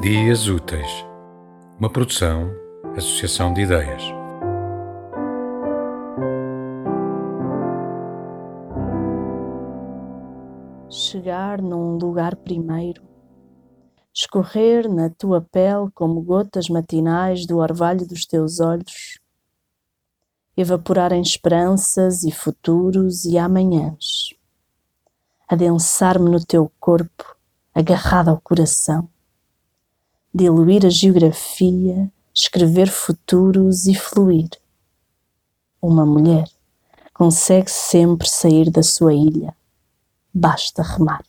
[0.00, 1.04] Dias Úteis,
[1.78, 2.50] uma produção,
[2.96, 4.02] associação de ideias.
[10.88, 13.02] Chegar num lugar primeiro,
[14.14, 19.20] escorrer na tua pele como gotas matinais do orvalho dos teus olhos,
[20.56, 24.32] evaporar em esperanças e futuros e amanhãs,
[25.46, 27.36] adensar-me no teu corpo,
[27.74, 29.09] agarrado ao coração
[30.32, 34.48] diluir a geografia, escrever futuros e fluir.
[35.82, 36.48] Uma mulher
[37.12, 39.54] consegue sempre sair da sua ilha.
[40.32, 41.24] Basta remar.